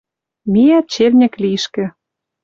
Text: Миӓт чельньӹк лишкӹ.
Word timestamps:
Миӓт 0.51 0.85
чельньӹк 0.93 1.33
лишкӹ. 1.43 1.85